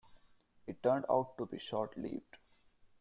It 0.65 0.81
turned 0.81 1.05
out 1.11 1.37
to 1.37 1.45
be 1.45 1.59
short-lived. 1.59 2.37